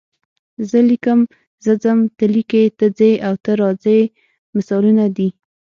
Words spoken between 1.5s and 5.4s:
زه ځم، ته لیکې، ته ځې او ته راځې مثالونه دي.